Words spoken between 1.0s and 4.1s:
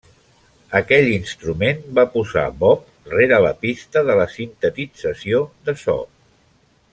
instrument va posar Bob rere la pista